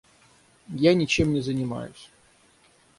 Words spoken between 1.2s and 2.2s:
не занимаюсь.